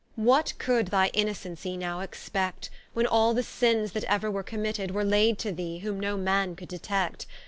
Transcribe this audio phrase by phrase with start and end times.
[0.15, 5.03] What could thy Innocency now expect, When all the Sinnes that ever were committed, Were
[5.05, 7.27] laid to thee, whom no man could detect?